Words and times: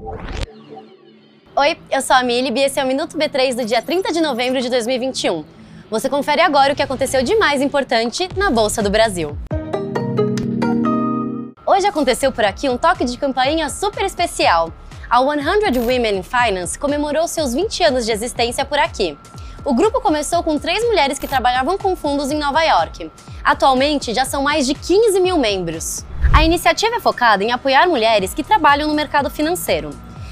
Oi, 0.00 1.76
eu 1.90 2.00
sou 2.00 2.14
a 2.14 2.22
Mili 2.22 2.52
e 2.56 2.62
esse 2.62 2.78
é 2.78 2.84
o 2.84 2.86
Minuto 2.86 3.18
B3 3.18 3.56
do 3.56 3.64
dia 3.64 3.82
30 3.82 4.12
de 4.12 4.20
novembro 4.20 4.60
de 4.60 4.70
2021. 4.70 5.44
Você 5.90 6.08
confere 6.08 6.40
agora 6.40 6.72
o 6.72 6.76
que 6.76 6.82
aconteceu 6.82 7.20
de 7.24 7.34
mais 7.34 7.60
importante 7.60 8.28
na 8.36 8.48
Bolsa 8.48 8.80
do 8.80 8.90
Brasil. 8.90 9.36
Hoje 11.66 11.84
aconteceu 11.84 12.30
por 12.30 12.44
aqui 12.44 12.68
um 12.68 12.76
toque 12.76 13.04
de 13.04 13.18
campainha 13.18 13.68
super 13.68 14.04
especial. 14.04 14.72
A 15.10 15.18
100 15.18 15.80
Women 15.80 16.18
in 16.18 16.22
Finance 16.22 16.78
comemorou 16.78 17.26
seus 17.26 17.52
20 17.52 17.82
anos 17.82 18.06
de 18.06 18.12
existência 18.12 18.64
por 18.64 18.78
aqui. 18.78 19.18
O 19.64 19.74
grupo 19.74 20.00
começou 20.00 20.42
com 20.42 20.56
três 20.56 20.84
mulheres 20.84 21.18
que 21.18 21.26
trabalhavam 21.26 21.76
com 21.76 21.96
fundos 21.96 22.30
em 22.30 22.38
Nova 22.38 22.62
York. 22.62 23.10
Atualmente, 23.42 24.14
já 24.14 24.24
são 24.24 24.42
mais 24.42 24.66
de 24.66 24.74
15 24.74 25.20
mil 25.20 25.36
membros. 25.36 26.04
A 26.32 26.44
iniciativa 26.44 26.96
é 26.96 27.00
focada 27.00 27.42
em 27.42 27.50
apoiar 27.50 27.88
mulheres 27.88 28.32
que 28.32 28.44
trabalham 28.44 28.86
no 28.86 28.94
mercado 28.94 29.28
financeiro. 29.28 29.90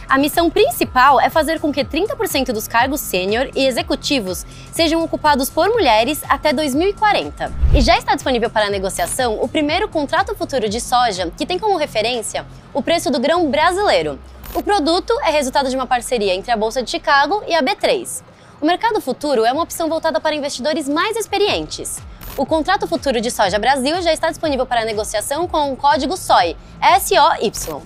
A 0.08 0.16
missão 0.16 0.48
principal 0.48 1.20
é 1.20 1.28
fazer 1.28 1.58
com 1.58 1.72
que 1.72 1.84
30% 1.84 2.52
dos 2.52 2.68
cargos 2.68 3.00
sênior 3.00 3.50
e 3.56 3.66
executivos 3.66 4.46
sejam 4.70 5.02
ocupados 5.02 5.50
por 5.50 5.68
mulheres 5.70 6.22
até 6.28 6.52
2040. 6.52 7.52
E 7.74 7.80
já 7.80 7.98
está 7.98 8.14
disponível 8.14 8.48
para 8.48 8.70
negociação 8.70 9.42
o 9.42 9.48
primeiro 9.48 9.88
contrato 9.88 10.36
futuro 10.36 10.68
de 10.68 10.80
soja, 10.80 11.32
que 11.36 11.44
tem 11.44 11.58
como 11.58 11.76
referência 11.76 12.46
o 12.72 12.80
preço 12.80 13.10
do 13.10 13.18
grão 13.18 13.50
brasileiro. 13.50 14.20
O 14.54 14.62
produto 14.62 15.12
é 15.24 15.30
resultado 15.30 15.68
de 15.68 15.74
uma 15.74 15.86
parceria 15.86 16.32
entre 16.32 16.52
a 16.52 16.56
Bolsa 16.56 16.80
de 16.80 16.90
Chicago 16.90 17.42
e 17.48 17.54
a 17.54 17.60
B3. 17.60 18.22
O 18.58 18.64
mercado 18.64 19.02
futuro 19.02 19.44
é 19.44 19.52
uma 19.52 19.62
opção 19.62 19.86
voltada 19.86 20.18
para 20.18 20.34
investidores 20.34 20.88
mais 20.88 21.14
experientes. 21.14 21.98
O 22.38 22.46
contrato 22.46 22.86
futuro 22.86 23.20
de 23.20 23.30
soja 23.30 23.58
Brasil 23.58 24.00
já 24.00 24.14
está 24.14 24.30
disponível 24.30 24.64
para 24.64 24.82
negociação 24.82 25.46
com 25.46 25.72
o 25.72 25.76
código 25.76 26.16
SOI, 26.16 26.56
SOY. 26.98 27.82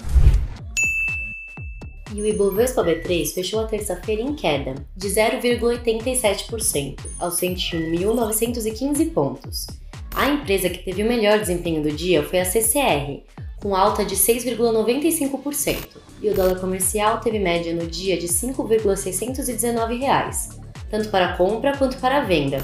E 2.14 2.22
o 2.22 2.26
Ibovespa 2.26 2.84
B3 2.84 3.32
fechou 3.32 3.60
a 3.60 3.66
terça-feira 3.66 4.22
em 4.22 4.36
queda, 4.36 4.76
de 4.96 5.08
0,87%, 5.08 7.00
aos 7.18 7.34
101.915 7.34 9.12
pontos. 9.12 9.66
A 10.14 10.28
empresa 10.28 10.70
que 10.70 10.84
teve 10.84 11.02
o 11.02 11.08
melhor 11.08 11.40
desempenho 11.40 11.82
do 11.82 11.90
dia 11.90 12.22
foi 12.22 12.38
a 12.40 12.44
CCR, 12.44 13.24
com 13.60 13.74
alta 13.74 14.04
de 14.04 14.14
6,95%, 14.14 15.98
e 16.22 16.30
o 16.30 16.34
dólar 16.34 16.60
comercial 16.60 17.18
teve 17.20 17.38
média 17.38 17.74
no 17.74 17.86
dia 17.86 18.16
de 18.16 18.28
5,619 18.28 19.96
reais, 19.96 20.59
tanto 20.90 21.08
para 21.08 21.36
compra 21.36 21.76
quanto 21.76 21.96
para 21.98 22.20
venda. 22.20 22.58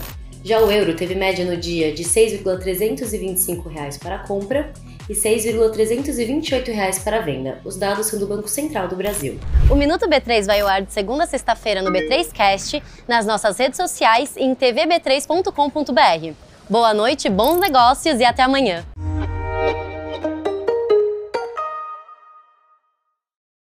Já 0.44 0.60
o 0.60 0.70
euro 0.70 0.94
teve 0.94 1.14
média 1.14 1.44
no 1.44 1.56
dia 1.56 1.92
de 1.92 2.04
6,325 2.04 3.68
reais 3.68 3.98
para 3.98 4.18
compra 4.18 4.72
e 5.08 5.12
R$ 5.12 5.18
6,328 5.18 7.02
para 7.02 7.20
venda. 7.20 7.60
Os 7.64 7.76
dados 7.76 8.06
são 8.06 8.18
do 8.18 8.26
Banco 8.26 8.48
Central 8.48 8.88
do 8.88 8.96
Brasil. 8.96 9.38
O 9.70 9.74
Minuto 9.74 10.08
B3 10.08 10.46
vai 10.46 10.60
ao 10.60 10.68
ar 10.68 10.82
de 10.82 10.92
segunda 10.92 11.24
a 11.24 11.26
sexta-feira 11.26 11.82
no 11.82 11.90
B3Cast, 11.90 12.82
nas 13.08 13.26
nossas 13.26 13.58
redes 13.58 13.76
sociais 13.76 14.36
e 14.36 14.44
em 14.44 14.54
tvb3.com.br. 14.54 16.32
Boa 16.68 16.92
noite, 16.92 17.28
bons 17.28 17.60
negócios 17.60 18.18
e 18.20 18.24
até 18.24 18.42
amanhã! 18.42 18.84